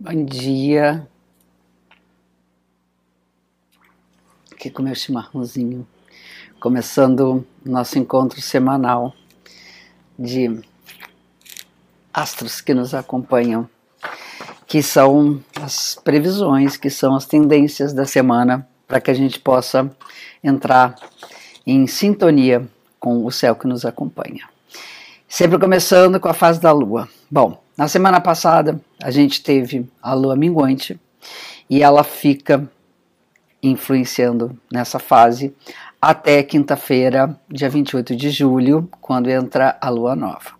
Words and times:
Bom 0.00 0.24
dia. 0.24 1.08
Aqui 4.52 4.70
com 4.70 4.80
meu 4.80 4.94
chimarrãozinho. 4.94 5.84
Começando 6.60 7.44
nosso 7.64 7.98
encontro 7.98 8.40
semanal 8.40 9.12
de 10.16 10.60
astros 12.14 12.60
que 12.60 12.72
nos 12.72 12.94
acompanham, 12.94 13.68
que 14.68 14.84
são 14.84 15.42
as 15.60 15.96
previsões, 15.96 16.76
que 16.76 16.90
são 16.90 17.16
as 17.16 17.26
tendências 17.26 17.92
da 17.92 18.06
semana, 18.06 18.68
para 18.86 19.00
que 19.00 19.10
a 19.10 19.14
gente 19.14 19.40
possa 19.40 19.90
entrar 20.44 20.94
em 21.66 21.88
sintonia 21.88 22.68
com 23.00 23.26
o 23.26 23.32
céu 23.32 23.56
que 23.56 23.66
nos 23.66 23.84
acompanha. 23.84 24.48
Sempre 25.26 25.58
começando 25.58 26.20
com 26.20 26.28
a 26.28 26.34
fase 26.34 26.60
da 26.60 26.70
lua. 26.70 27.08
Bom, 27.28 27.60
na 27.78 27.86
semana 27.86 28.20
passada, 28.20 28.80
a 29.00 29.08
gente 29.08 29.40
teve 29.40 29.88
a 30.02 30.12
lua 30.12 30.34
minguante 30.34 30.98
e 31.70 31.80
ela 31.80 32.02
fica 32.02 32.68
influenciando 33.62 34.58
nessa 34.68 34.98
fase 34.98 35.54
até 36.02 36.42
quinta-feira, 36.42 37.38
dia 37.48 37.70
28 37.70 38.16
de 38.16 38.30
julho, 38.30 38.88
quando 39.00 39.30
entra 39.30 39.78
a 39.80 39.88
lua 39.88 40.16
nova. 40.16 40.50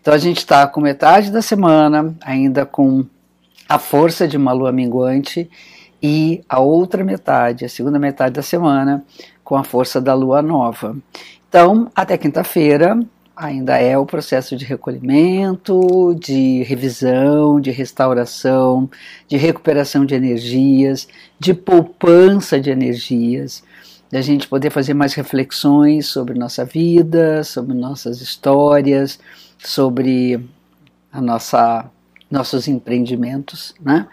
Então 0.00 0.14
a 0.14 0.18
gente 0.18 0.38
está 0.38 0.68
com 0.68 0.80
metade 0.80 1.32
da 1.32 1.42
semana, 1.42 2.14
ainda 2.20 2.64
com 2.64 3.04
a 3.68 3.80
força 3.80 4.28
de 4.28 4.36
uma 4.36 4.52
lua 4.52 4.70
minguante, 4.70 5.50
e 6.00 6.44
a 6.48 6.60
outra 6.60 7.02
metade, 7.02 7.64
a 7.64 7.68
segunda 7.68 7.98
metade 7.98 8.34
da 8.34 8.42
semana, 8.42 9.04
com 9.42 9.56
a 9.56 9.64
força 9.64 10.00
da 10.00 10.14
lua 10.14 10.40
nova. 10.40 10.96
Então, 11.48 11.90
até 11.92 12.16
quinta-feira, 12.16 12.96
ainda 13.38 13.78
é 13.78 13.96
o 13.96 14.04
processo 14.04 14.56
de 14.56 14.64
recolhimento, 14.64 16.14
de 16.18 16.64
revisão, 16.64 17.60
de 17.60 17.70
restauração, 17.70 18.90
de 19.28 19.36
recuperação 19.36 20.04
de 20.04 20.14
energias, 20.14 21.06
de 21.38 21.54
poupança 21.54 22.60
de 22.60 22.70
energias, 22.70 23.62
da 24.10 24.20
gente 24.20 24.48
poder 24.48 24.70
fazer 24.70 24.92
mais 24.92 25.14
reflexões 25.14 26.06
sobre 26.06 26.36
nossa 26.36 26.64
vida, 26.64 27.44
sobre 27.44 27.74
nossas 27.74 28.20
histórias, 28.20 29.20
sobre 29.58 30.44
a 31.12 31.20
nossa 31.20 31.88
nossos 32.30 32.68
empreendimentos, 32.68 33.74
né? 33.80 34.06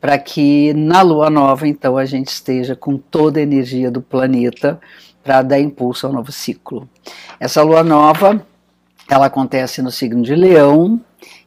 Para 0.00 0.18
que 0.18 0.74
na 0.74 1.00
lua 1.00 1.30
nova, 1.30 1.68
então, 1.68 1.96
a 1.96 2.04
gente 2.04 2.26
esteja 2.28 2.74
com 2.74 2.96
toda 2.96 3.38
a 3.38 3.42
energia 3.42 3.88
do 3.88 4.02
planeta 4.02 4.80
para 5.22 5.42
dar 5.42 5.60
impulso 5.60 6.08
ao 6.08 6.12
novo 6.12 6.32
ciclo. 6.32 6.88
Essa 7.38 7.62
lua 7.62 7.84
nova 7.84 8.44
ela 9.08 9.26
acontece 9.26 9.82
no 9.82 9.90
signo 9.90 10.22
de 10.22 10.34
Leão, 10.34 11.00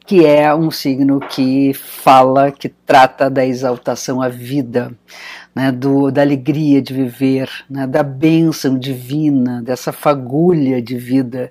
que 0.06 0.24
é 0.24 0.54
um 0.54 0.70
signo 0.70 1.18
que 1.18 1.74
fala, 1.74 2.52
que 2.52 2.68
trata 2.68 3.28
da 3.28 3.44
exaltação 3.44 4.22
à 4.22 4.28
vida, 4.28 4.92
né, 5.54 5.72
do, 5.72 6.10
da 6.12 6.22
alegria 6.22 6.80
de 6.80 6.94
viver, 6.94 7.50
né, 7.68 7.86
da 7.86 8.02
bênção 8.02 8.78
divina, 8.78 9.60
dessa 9.62 9.92
fagulha 9.92 10.80
de 10.80 10.96
vida 10.96 11.50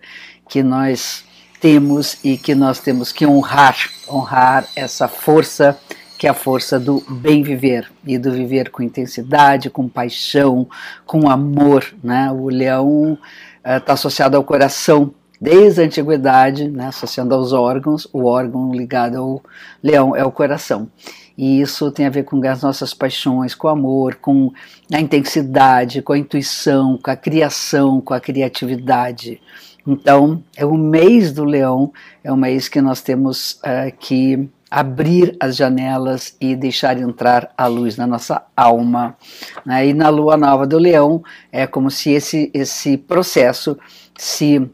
que 0.50 0.64
nós 0.64 1.26
temos 1.60 2.18
e 2.24 2.38
que 2.38 2.56
nós 2.56 2.80
temos 2.80 3.12
que 3.12 3.26
honrar, 3.26 3.76
honrar 4.08 4.66
essa 4.76 5.08
força 5.08 5.78
que 6.18 6.28
é 6.28 6.30
a 6.30 6.34
força 6.34 6.80
do 6.80 7.04
bem 7.10 7.44
viver 7.44 7.92
e 8.06 8.18
do 8.18 8.32
viver 8.32 8.70
com 8.70 8.82
intensidade, 8.82 9.70
com 9.70 9.88
paixão, 9.88 10.68
com 11.06 11.30
amor. 11.30 11.86
Né? 12.02 12.32
O 12.32 12.48
leão 12.48 13.18
está 13.64 13.92
uh, 13.92 13.96
associado 13.96 14.38
ao 14.38 14.44
coração, 14.44 15.14
desde 15.46 15.80
a 15.80 15.86
antiguidade, 15.86 16.68
né, 16.68 16.88
associando 16.88 17.36
aos 17.36 17.54
órgãos, 17.54 18.08
o 18.12 18.26
órgão 18.26 18.74
ligado 18.74 19.18
ao 19.18 19.44
leão 19.82 20.16
é 20.16 20.26
o 20.26 20.32
coração. 20.32 20.90
E 21.38 21.62
isso 21.62 21.92
tem 21.92 22.08
a 22.08 22.10
ver 22.10 22.24
com 22.24 22.44
as 22.48 22.64
nossas 22.64 22.96
paixões, 22.96 23.54
com 23.54 23.68
o 23.68 23.70
amor, 23.70 24.16
com 24.16 24.52
a 24.92 25.00
intensidade, 25.00 26.02
com 26.02 26.14
a 26.14 26.18
intuição, 26.18 26.98
com 26.98 27.12
a 27.12 27.16
criação, 27.16 28.02
com 28.02 28.16
a 28.16 28.20
criatividade. 28.20 29.40
Então, 29.86 30.44
é 30.58 30.66
o 30.66 30.74
mês 30.74 31.32
do 31.32 31.44
leão, 31.44 31.94
é 32.24 32.32
o 32.32 32.38
mês 32.38 32.68
que 32.68 32.82
nós 32.82 33.02
temos 33.02 33.60
uh, 33.62 33.96
que 34.00 34.50
abrir 34.72 35.38
as 35.40 35.56
janelas 35.56 36.36
e 36.42 36.56
deixar 36.56 36.98
entrar 36.98 37.52
a 37.56 37.68
luz 37.68 37.98
na 37.98 38.08
nossa 38.08 38.42
alma. 38.58 39.16
Né? 39.64 39.90
E 39.90 39.94
na 39.94 40.10
lua 40.10 40.38
nova 40.38 40.66
do 40.66 40.80
leão, 40.80 41.24
é 41.52 41.68
como 41.68 41.92
se 41.92 42.12
esse, 42.12 42.50
esse 42.52 42.98
processo 42.98 43.78
se 44.18 44.68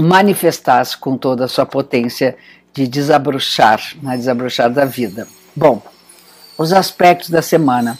manifestasse 0.00 0.96
com 0.96 1.16
toda 1.16 1.44
a 1.44 1.48
sua 1.48 1.66
potência 1.66 2.36
de 2.72 2.86
desabrochar, 2.86 3.80
né, 4.02 4.16
desabrochar 4.16 4.70
da 4.70 4.84
vida. 4.84 5.26
Bom, 5.54 5.82
os 6.56 6.72
aspectos 6.72 7.30
da 7.30 7.42
semana. 7.42 7.98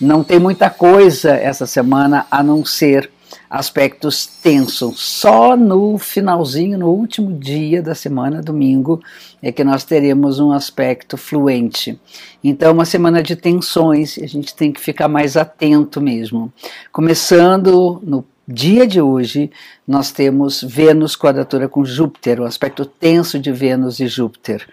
Não 0.00 0.22
tem 0.22 0.38
muita 0.38 0.70
coisa 0.70 1.30
essa 1.30 1.66
semana 1.66 2.24
a 2.30 2.40
não 2.42 2.64
ser 2.64 3.10
aspectos 3.50 4.26
tensos. 4.26 5.00
Só 5.00 5.56
no 5.56 5.98
finalzinho, 5.98 6.78
no 6.78 6.88
último 6.88 7.32
dia 7.32 7.82
da 7.82 7.94
semana, 7.94 8.42
domingo, 8.42 9.02
é 9.42 9.50
que 9.50 9.64
nós 9.64 9.84
teremos 9.84 10.38
um 10.38 10.52
aspecto 10.52 11.16
fluente. 11.16 11.98
Então, 12.42 12.72
uma 12.72 12.84
semana 12.84 13.22
de 13.22 13.34
tensões, 13.34 14.18
a 14.18 14.26
gente 14.26 14.54
tem 14.54 14.70
que 14.72 14.80
ficar 14.80 15.08
mais 15.08 15.36
atento 15.36 16.00
mesmo. 16.00 16.52
Começando 16.92 18.00
no 18.02 18.24
dia 18.48 18.86
de 18.86 18.98
hoje, 18.98 19.50
nós 19.86 20.10
temos 20.10 20.62
Vênus 20.62 21.14
quadratura 21.14 21.68
com 21.68 21.84
Júpiter, 21.84 22.40
o 22.40 22.46
aspecto 22.46 22.86
tenso 22.86 23.38
de 23.38 23.52
Vênus 23.52 24.00
e 24.00 24.06
Júpiter. 24.06 24.66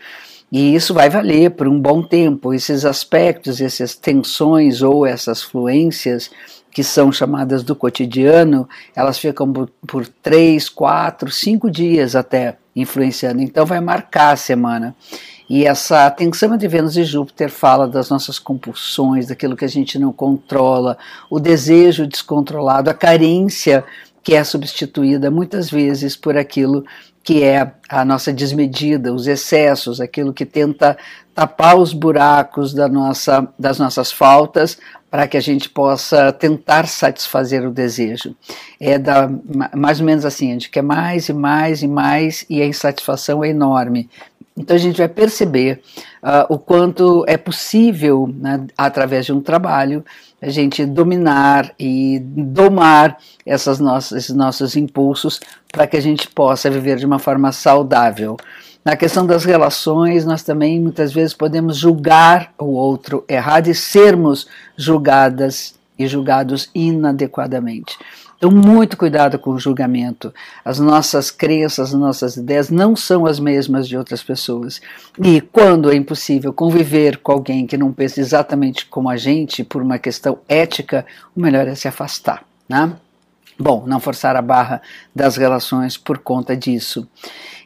E 0.49 0.73
isso 0.73 0.93
vai 0.93 1.09
valer 1.09 1.51
por 1.51 1.67
um 1.67 1.77
bom 1.77 2.01
tempo. 2.01 2.53
Esses 2.53 2.85
aspectos, 2.85 3.59
essas 3.59 3.93
tensões 3.93 4.81
ou 4.81 5.05
essas 5.05 5.43
fluências 5.43 6.31
que 6.71 6.83
são 6.83 7.11
chamadas 7.11 7.63
do 7.63 7.75
cotidiano, 7.75 8.67
elas 8.95 9.17
ficam 9.17 9.51
por, 9.51 9.69
por 9.85 10.07
três, 10.07 10.69
quatro, 10.69 11.29
cinco 11.29 11.69
dias 11.69 12.15
até 12.15 12.57
influenciando. 12.75 13.41
Então 13.41 13.65
vai 13.65 13.81
marcar 13.81 14.31
a 14.31 14.37
semana. 14.37 14.95
E 15.49 15.65
essa 15.65 16.09
tensão 16.09 16.53
entre 16.53 16.67
Vênus 16.67 16.97
e 16.97 17.03
Júpiter 17.03 17.49
fala 17.49 17.87
das 17.87 18.09
nossas 18.09 18.39
compulsões, 18.39 19.27
daquilo 19.27 19.55
que 19.55 19.65
a 19.65 19.69
gente 19.69 19.99
não 19.99 20.11
controla, 20.11 20.97
o 21.29 21.39
desejo 21.39 22.07
descontrolado, 22.07 22.89
a 22.89 22.93
carência 22.93 23.83
que 24.23 24.33
é 24.33 24.43
substituída 24.43 25.29
muitas 25.29 25.69
vezes 25.69 26.15
por 26.15 26.35
aquilo 26.35 26.83
que 27.23 27.43
é 27.43 27.71
a 27.89 28.05
nossa 28.05 28.31
desmedida, 28.31 29.13
os 29.13 29.25
excessos, 29.25 29.99
aquilo 29.99 30.31
que 30.31 30.45
tenta 30.45 30.95
tapar 31.33 31.75
os 31.75 31.91
buracos 31.91 32.71
da 32.73 32.87
nossa, 32.87 33.47
das 33.57 33.79
nossas 33.79 34.11
faltas 34.11 34.77
para 35.09 35.27
que 35.27 35.37
a 35.37 35.41
gente 35.41 35.69
possa 35.69 36.31
tentar 36.31 36.87
satisfazer 36.87 37.65
o 37.65 37.71
desejo. 37.71 38.35
É 38.79 38.99
da, 38.99 39.29
mais 39.75 39.99
ou 39.99 40.05
menos 40.05 40.25
assim, 40.25 40.49
a 40.49 40.53
gente 40.53 40.69
quer 40.69 40.83
mais 40.83 41.29
e 41.29 41.33
mais 41.33 41.81
e 41.81 41.87
mais 41.87 42.45
e 42.49 42.61
a 42.61 42.65
insatisfação 42.67 43.43
é 43.43 43.49
enorme. 43.49 44.09
Então 44.57 44.75
a 44.75 44.79
gente 44.79 44.97
vai 44.97 45.09
perceber 45.09 45.81
uh, 46.23 46.53
o 46.53 46.57
quanto 46.57 47.25
é 47.27 47.35
possível, 47.35 48.33
né, 48.33 48.65
através 48.77 49.25
de 49.25 49.33
um 49.33 49.41
trabalho, 49.41 50.03
a 50.41 50.49
gente 50.49 50.85
dominar 50.85 51.73
e 51.77 52.19
domar 52.19 53.17
essas 53.45 53.79
nossas, 53.79 54.23
esses 54.23 54.35
nossos 54.35 54.77
impulsos 54.77 55.41
para 55.71 55.85
que 55.85 55.97
a 55.97 56.01
gente 56.01 56.29
possa 56.29 56.69
viver 56.69 56.97
de 56.97 57.05
uma 57.05 57.19
forma 57.19 57.51
saudável. 57.51 58.37
Na 58.83 58.95
questão 58.95 59.25
das 59.25 59.43
relações, 59.43 60.25
nós 60.25 60.43
também 60.43 60.79
muitas 60.79 61.11
vezes 61.11 61.33
podemos 61.33 61.75
julgar 61.75 62.53
o 62.57 62.65
outro 62.65 63.25
errado 63.27 63.67
e 63.67 63.75
sermos 63.75 64.47
julgadas 64.77 65.73
e 65.97 66.07
julgados 66.07 66.69
inadequadamente. 66.73 67.97
Então, 68.37 68.51
muito 68.51 68.97
cuidado 68.97 69.39
com 69.39 69.51
o 69.51 69.59
julgamento. 69.59 70.33
As 70.63 70.79
nossas 70.79 71.31
crenças, 71.31 71.89
as 71.89 71.93
nossas 71.93 72.35
ideias 72.35 72.69
não 72.69 72.95
são 72.95 73.25
as 73.25 73.39
mesmas 73.39 73.87
de 73.87 73.97
outras 73.97 74.21
pessoas. 74.21 74.81
E 75.23 75.39
quando 75.39 75.89
é 75.89 75.95
impossível 75.95 76.51
conviver 76.51 77.17
com 77.17 77.31
alguém 77.31 77.65
que 77.65 77.77
não 77.77 77.93
pensa 77.93 78.19
exatamente 78.19 78.85
como 78.85 79.09
a 79.09 79.17
gente, 79.17 79.63
por 79.63 79.81
uma 79.81 79.97
questão 79.97 80.39
ética, 80.47 81.05
o 81.35 81.39
melhor 81.39 81.67
é 81.67 81.75
se 81.75 81.87
afastar. 81.87 82.43
Né? 82.67 82.93
Bom, 83.57 83.85
não 83.87 84.01
forçar 84.01 84.35
a 84.35 84.41
barra 84.41 84.81
das 85.15 85.37
relações 85.37 85.95
por 85.95 86.17
conta 86.17 86.57
disso. 86.57 87.07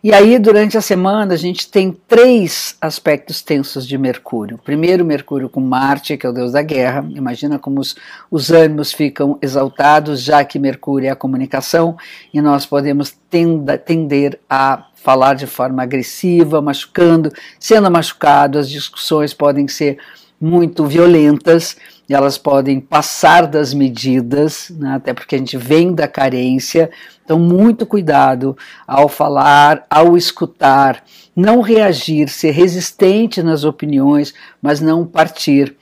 E 0.02 0.14
aí, 0.14 0.40
durante 0.40 0.78
a 0.78 0.82
semana, 0.82 1.34
a 1.34 1.38
gente 1.38 1.70
tem 1.70 1.92
três 2.08 2.78
aspectos 2.80 3.42
tensos 3.42 3.86
de 3.86 3.98
Mercúrio. 3.98 4.58
Primeiro, 4.58 5.04
Mercúrio 5.04 5.50
com 5.50 5.60
Marte, 5.60 6.16
que 6.16 6.26
é 6.26 6.30
o 6.30 6.32
deus 6.32 6.54
da 6.54 6.62
guerra. 6.62 7.06
Imagina 7.14 7.60
como 7.60 7.82
os, 7.82 7.98
os 8.32 8.50
ânimos 8.50 8.94
ficam 8.94 9.38
exaltados, 9.42 10.22
já 10.22 10.46
que 10.46 10.58
Mercúrio 10.58 11.08
é 11.08 11.10
a 11.10 11.18
comunicação, 11.18 11.98
e 12.34 12.40
nós 12.40 12.66
podemos 12.66 13.14
tenda, 13.30 13.78
tender 13.78 14.40
a 14.50 14.86
falar 14.96 15.34
de 15.34 15.46
forma 15.46 15.84
agressiva, 15.84 16.62
machucando, 16.62 17.30
sendo 17.60 17.92
machucado, 17.92 18.58
as 18.58 18.70
discussões 18.70 19.34
podem 19.34 19.68
ser 19.68 19.98
muito 20.40 20.86
violentas, 20.86 21.76
elas 22.14 22.38
podem 22.38 22.80
passar 22.80 23.46
das 23.46 23.74
medidas, 23.74 24.72
né, 24.72 24.96
até 24.96 25.14
porque 25.14 25.36
a 25.36 25.38
gente 25.38 25.58
vem 25.58 25.94
da 25.94 26.08
carência, 26.08 26.90
então 27.24 27.38
muito 27.38 27.86
cuidado 27.86 28.58
ao 28.88 29.08
falar, 29.08 29.86
ao 29.90 30.18
escutar, 30.18 31.04
não 31.36 31.62
reagir, 31.62 32.28
ser 32.30 32.52
resistente 32.52 33.44
nas 33.44 33.64
opiniões, 33.64 34.34
mas 34.62 34.82
não 34.82 35.06
partir 35.06 35.76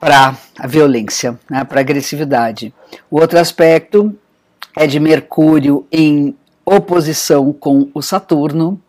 para 0.00 0.36
a 0.58 0.66
violência, 0.66 1.38
né, 1.48 1.64
para 1.64 1.78
a 1.78 1.82
agressividade. 1.82 2.74
O 3.10 3.20
outro 3.20 3.38
aspecto 3.38 4.14
é 4.76 4.86
de 4.86 4.98
Mercúrio 4.98 5.86
em 5.90 6.36
oposição 6.64 7.52
com 7.52 7.88
o 7.94 8.02
Saturno, 8.02 8.80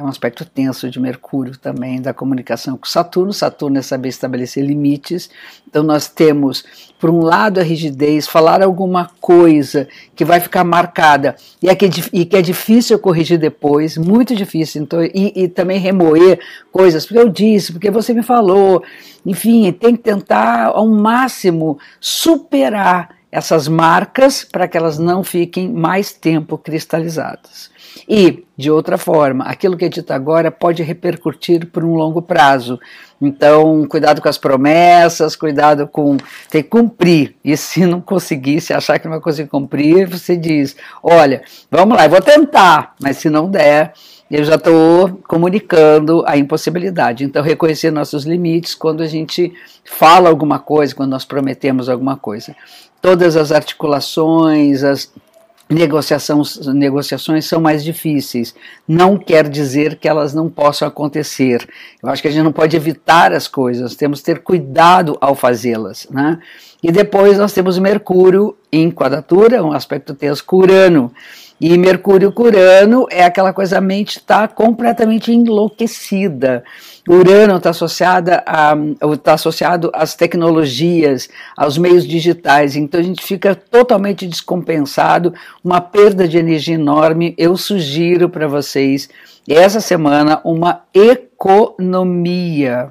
é 0.00 0.02
um 0.02 0.08
aspecto 0.08 0.46
tenso 0.46 0.90
de 0.90 0.98
Mercúrio 0.98 1.58
também, 1.58 2.00
da 2.00 2.14
comunicação 2.14 2.74
com 2.74 2.86
Saturno. 2.86 3.34
Saturno 3.34 3.78
é 3.78 3.82
saber 3.82 4.08
estabelecer 4.08 4.64
limites. 4.64 5.28
Então, 5.68 5.82
nós 5.82 6.08
temos, 6.08 6.64
por 6.98 7.10
um 7.10 7.20
lado, 7.20 7.60
a 7.60 7.62
rigidez, 7.62 8.26
falar 8.26 8.62
alguma 8.62 9.10
coisa 9.20 9.86
que 10.16 10.24
vai 10.24 10.40
ficar 10.40 10.64
marcada 10.64 11.36
e, 11.62 11.68
é 11.68 11.74
que, 11.74 11.84
é 11.84 11.90
e 12.14 12.24
que 12.24 12.34
é 12.34 12.40
difícil 12.40 12.98
corrigir 12.98 13.38
depois, 13.38 13.98
muito 13.98 14.34
difícil. 14.34 14.82
Então, 14.82 15.04
e, 15.04 15.32
e 15.36 15.48
também 15.48 15.78
remoer 15.78 16.40
coisas, 16.72 17.04
porque 17.04 17.18
eu 17.18 17.28
disse, 17.28 17.72
porque 17.72 17.90
você 17.90 18.14
me 18.14 18.22
falou. 18.22 18.82
Enfim, 19.26 19.70
tem 19.70 19.94
que 19.94 20.02
tentar 20.02 20.68
ao 20.68 20.88
máximo 20.88 21.78
superar 22.00 23.19
essas 23.30 23.68
marcas 23.68 24.44
para 24.44 24.66
que 24.66 24.76
elas 24.76 24.98
não 24.98 25.22
fiquem 25.22 25.68
mais 25.68 26.12
tempo 26.12 26.58
cristalizadas. 26.58 27.70
E, 28.08 28.44
de 28.56 28.70
outra 28.70 28.98
forma, 28.98 29.44
aquilo 29.44 29.76
que 29.76 29.84
é 29.84 29.88
dito 29.88 30.12
agora 30.12 30.50
pode 30.50 30.82
repercutir 30.82 31.66
por 31.66 31.84
um 31.84 31.94
longo 31.94 32.20
prazo. 32.20 32.78
Então, 33.20 33.86
cuidado 33.86 34.20
com 34.20 34.28
as 34.28 34.38
promessas, 34.38 35.36
cuidado 35.36 35.86
com 35.86 36.16
ter 36.48 36.62
que 36.62 36.70
cumprir. 36.70 37.36
E 37.44 37.56
se 37.56 37.86
não 37.86 38.00
conseguir, 38.00 38.60
se 38.60 38.72
achar 38.72 38.98
que 38.98 39.06
não 39.06 39.12
vai 39.12 39.20
conseguir 39.20 39.48
cumprir, 39.48 40.08
você 40.08 40.36
diz: 40.36 40.76
olha, 41.02 41.42
vamos 41.70 41.96
lá, 41.96 42.06
eu 42.06 42.10
vou 42.10 42.20
tentar, 42.20 42.94
mas 43.00 43.18
se 43.18 43.28
não 43.28 43.50
der, 43.50 43.92
eu 44.30 44.44
já 44.44 44.54
estou 44.54 45.20
comunicando 45.26 46.24
a 46.26 46.36
impossibilidade. 46.36 47.24
Então, 47.24 47.42
reconhecer 47.42 47.90
nossos 47.90 48.24
limites 48.24 48.74
quando 48.74 49.02
a 49.02 49.06
gente 49.06 49.52
fala 49.84 50.28
alguma 50.28 50.58
coisa, 50.58 50.94
quando 50.94 51.10
nós 51.10 51.24
prometemos 51.24 51.88
alguma 51.88 52.16
coisa. 52.16 52.54
Todas 53.00 53.36
as 53.36 53.50
articulações, 53.50 54.82
as 54.82 55.10
negociações, 55.70 56.66
negociações 56.66 57.46
são 57.46 57.60
mais 57.60 57.84
difíceis. 57.84 58.54
Não 58.86 59.16
quer 59.16 59.48
dizer 59.48 59.96
que 59.96 60.08
elas 60.08 60.34
não 60.34 60.50
possam 60.50 60.88
acontecer. 60.88 61.66
Eu 62.02 62.08
acho 62.08 62.20
que 62.20 62.28
a 62.28 62.30
gente 62.30 62.42
não 62.42 62.52
pode 62.52 62.76
evitar 62.76 63.32
as 63.32 63.46
coisas, 63.46 63.94
temos 63.94 64.18
que 64.18 64.26
ter 64.26 64.42
cuidado 64.42 65.16
ao 65.20 65.34
fazê-las. 65.34 66.06
Né? 66.10 66.38
E 66.82 66.90
depois 66.90 67.38
nós 67.38 67.52
temos 67.52 67.78
Mercúrio 67.78 68.56
em 68.72 68.90
quadratura, 68.90 69.64
um 69.64 69.72
aspecto 69.72 70.14
tenso 70.14 70.44
com 70.44 70.56
Urano. 70.56 71.12
E 71.60 71.76
Mercúrio 71.76 72.32
Urano 72.34 73.06
é 73.10 73.22
aquela 73.22 73.52
coisa, 73.52 73.76
a 73.76 73.80
mente 73.82 74.16
está 74.16 74.48
completamente 74.48 75.30
enlouquecida. 75.30 76.64
Urano 77.06 77.56
está 77.56 77.68
associada 77.68 78.42
a, 78.46 78.74
tá 79.22 79.34
associado 79.34 79.90
às 79.92 80.14
tecnologias, 80.14 81.28
aos 81.54 81.76
meios 81.76 82.06
digitais, 82.06 82.76
então 82.76 82.98
a 82.98 83.02
gente 83.02 83.22
fica 83.22 83.54
totalmente 83.54 84.26
descompensado, 84.26 85.34
uma 85.62 85.82
perda 85.82 86.26
de 86.26 86.38
energia 86.38 86.76
enorme. 86.76 87.34
Eu 87.36 87.54
sugiro 87.58 88.30
para 88.30 88.48
vocês, 88.48 89.10
essa 89.46 89.82
semana, 89.82 90.40
uma 90.42 90.82
economia 90.94 92.90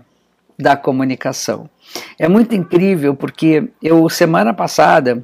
da 0.60 0.76
comunicação. 0.76 1.68
É 2.20 2.28
muito 2.28 2.54
incrível 2.54 3.16
porque 3.16 3.70
eu, 3.82 4.08
semana 4.10 4.54
passada, 4.54 5.24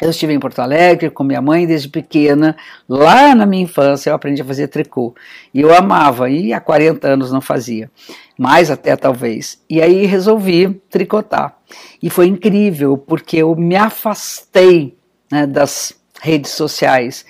eu 0.00 0.10
estive 0.10 0.32
em 0.32 0.38
Porto 0.38 0.60
Alegre 0.60 1.10
com 1.10 1.24
minha 1.24 1.42
mãe 1.42 1.66
desde 1.66 1.88
pequena. 1.88 2.56
Lá 2.88 3.34
na 3.34 3.44
minha 3.44 3.64
infância 3.64 4.10
eu 4.10 4.14
aprendi 4.14 4.40
a 4.40 4.44
fazer 4.44 4.68
tricô. 4.68 5.14
E 5.52 5.60
eu 5.60 5.74
amava, 5.74 6.30
e 6.30 6.52
há 6.52 6.60
40 6.60 7.08
anos 7.08 7.32
não 7.32 7.40
fazia. 7.40 7.90
Mais 8.38 8.70
até 8.70 8.94
talvez. 8.94 9.60
E 9.68 9.82
aí 9.82 10.06
resolvi 10.06 10.80
tricotar. 10.88 11.56
E 12.00 12.08
foi 12.08 12.26
incrível, 12.26 12.96
porque 12.96 13.38
eu 13.38 13.54
me 13.56 13.74
afastei 13.74 14.96
né, 15.30 15.46
das 15.46 15.92
redes 16.20 16.52
sociais 16.52 17.24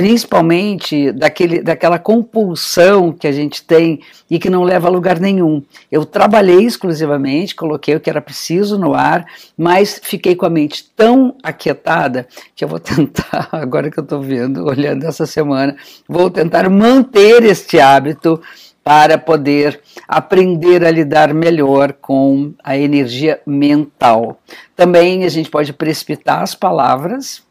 principalmente 0.00 1.12
daquele, 1.12 1.60
daquela 1.60 1.98
compulsão 1.98 3.12
que 3.12 3.26
a 3.26 3.32
gente 3.32 3.62
tem 3.62 4.00
e 4.30 4.38
que 4.38 4.48
não 4.48 4.62
leva 4.62 4.88
a 4.88 4.90
lugar 4.90 5.20
nenhum. 5.20 5.62
Eu 5.92 6.06
trabalhei 6.06 6.64
exclusivamente, 6.64 7.54
coloquei 7.54 7.94
o 7.94 8.00
que 8.00 8.08
era 8.08 8.22
preciso 8.22 8.78
no 8.78 8.94
ar, 8.94 9.26
mas 9.58 10.00
fiquei 10.02 10.34
com 10.34 10.46
a 10.46 10.50
mente 10.50 10.90
tão 10.96 11.36
aquietada 11.42 12.26
que 12.56 12.64
eu 12.64 12.68
vou 12.68 12.80
tentar, 12.80 13.50
agora 13.52 13.90
que 13.90 14.00
eu 14.00 14.04
estou 14.04 14.22
vendo, 14.22 14.64
olhando 14.64 15.04
essa 15.04 15.26
semana, 15.26 15.76
vou 16.08 16.30
tentar 16.30 16.70
manter 16.70 17.44
este 17.44 17.78
hábito 17.78 18.40
para 18.82 19.18
poder 19.18 19.80
aprender 20.08 20.84
a 20.84 20.90
lidar 20.90 21.34
melhor 21.34 21.92
com 21.92 22.52
a 22.64 22.76
energia 22.76 23.40
mental. 23.46 24.40
Também 24.74 25.24
a 25.24 25.28
gente 25.28 25.50
pode 25.50 25.72
precipitar 25.72 26.42
as 26.42 26.54
palavras, 26.54 27.42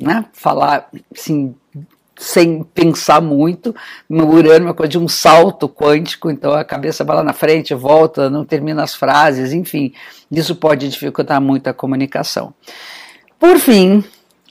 né? 0.00 0.24
falar 0.32 0.88
assim, 1.14 1.54
sem 2.18 2.62
pensar 2.62 3.20
muito. 3.20 3.74
O 4.08 4.22
Urano 4.22 4.64
é 4.64 4.68
uma 4.68 4.74
coisa 4.74 4.90
de 4.90 4.98
um 4.98 5.08
salto 5.08 5.68
quântico, 5.68 6.30
então 6.30 6.52
a 6.52 6.64
cabeça 6.64 7.04
vai 7.04 7.16
lá 7.16 7.22
na 7.22 7.32
frente, 7.32 7.72
volta, 7.74 8.28
não 8.28 8.44
termina 8.44 8.82
as 8.82 8.94
frases, 8.94 9.52
enfim, 9.52 9.92
isso 10.30 10.56
pode 10.56 10.88
dificultar 10.88 11.40
muito 11.40 11.68
a 11.68 11.72
comunicação. 11.72 12.52
Por 13.38 13.58
fim, 13.58 14.04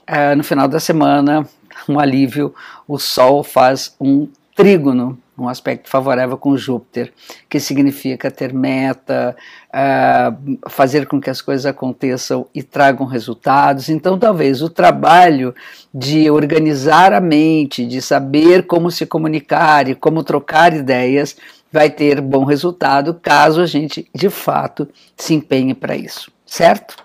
é, 0.06 0.34
no 0.34 0.42
final 0.42 0.66
da 0.66 0.80
semana, 0.80 1.46
um 1.88 2.00
alívio, 2.00 2.54
o 2.86 2.98
Sol 2.98 3.44
faz 3.44 3.94
um 4.00 4.26
trígono 4.56 5.18
um 5.38 5.48
aspecto 5.48 5.88
favorável 5.88 6.36
com 6.36 6.56
Júpiter, 6.56 7.12
que 7.48 7.60
significa 7.60 8.30
ter 8.30 8.52
meta, 8.52 9.36
uh, 9.68 10.58
fazer 10.68 11.06
com 11.06 11.20
que 11.20 11.30
as 11.30 11.40
coisas 11.40 11.64
aconteçam 11.64 12.46
e 12.54 12.62
tragam 12.62 13.06
resultados. 13.06 13.88
Então, 13.88 14.18
talvez 14.18 14.62
o 14.62 14.68
trabalho 14.68 15.54
de 15.94 16.30
organizar 16.30 17.12
a 17.12 17.20
mente, 17.20 17.86
de 17.86 18.02
saber 18.02 18.66
como 18.66 18.90
se 18.90 19.06
comunicar 19.06 19.88
e 19.88 19.94
como 19.94 20.24
trocar 20.24 20.74
ideias, 20.74 21.36
vai 21.70 21.90
ter 21.90 22.20
bom 22.20 22.44
resultado 22.44 23.14
caso 23.14 23.60
a 23.60 23.66
gente 23.66 24.08
de 24.14 24.30
fato 24.30 24.88
se 25.16 25.34
empenhe 25.34 25.74
para 25.74 25.96
isso, 25.96 26.32
certo? 26.46 26.96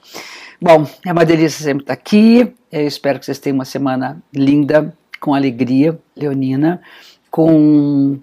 Bom, 0.61 0.87
é 1.05 1.11
uma 1.11 1.25
delícia 1.25 1.63
sempre 1.63 1.83
estar 1.83 1.93
aqui. 1.93 2.53
Eu 2.71 2.87
espero 2.87 3.19
que 3.19 3.25
vocês 3.25 3.39
tenham 3.39 3.55
uma 3.55 3.65
semana 3.65 4.23
linda, 4.33 4.95
com 5.19 5.35
alegria, 5.35 5.99
Leonina 6.15 6.81
com 7.33 8.19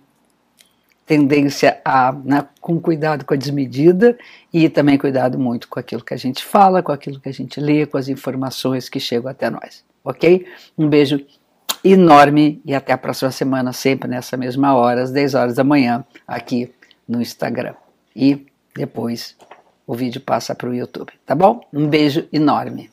tendência 1.05 1.81
a, 1.85 2.13
né, 2.13 2.47
com 2.61 2.81
cuidado 2.81 3.25
com 3.25 3.35
a 3.35 3.37
desmedida 3.37 4.17
e 4.53 4.69
também 4.69 4.97
cuidado 4.97 5.37
muito 5.37 5.67
com 5.67 5.81
aquilo 5.81 6.05
que 6.05 6.15
a 6.15 6.17
gente 6.17 6.45
fala, 6.45 6.81
com 6.81 6.93
aquilo 6.93 7.19
que 7.19 7.29
a 7.29 7.33
gente 7.33 7.59
lê, 7.59 7.85
com 7.87 7.99
as 7.99 8.07
informações 8.07 8.89
que 8.89 9.01
chegam 9.01 9.29
até 9.29 9.51
nós, 9.51 9.85
ok? 10.05 10.47
Um 10.79 10.89
beijo 10.89 11.27
enorme 11.83 12.63
e 12.65 12.73
até 12.73 12.93
a 12.93 12.99
próxima 12.99 13.33
semana, 13.33 13.73
sempre 13.73 14.09
nessa 14.09 14.37
mesma 14.37 14.77
hora, 14.77 15.03
às 15.03 15.11
10 15.11 15.35
horas 15.35 15.55
da 15.57 15.65
manhã, 15.65 16.05
aqui 16.25 16.73
no 17.09 17.21
Instagram. 17.21 17.75
E 18.15 18.47
depois 18.77 19.37
o 19.89 19.93
vídeo 19.93 20.21
passa 20.21 20.55
para 20.55 20.71
o 20.71 20.75
YouTube, 20.75 21.13
tá 21.27 21.35
bom? 21.35 21.67
Um 21.73 21.89
beijo 21.89 22.29
enorme. 22.33 22.89